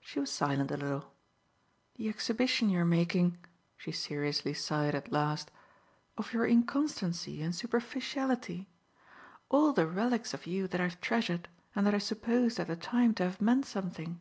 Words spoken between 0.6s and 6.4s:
a little. "The exhibition you're making," she seriously sighed at last, "of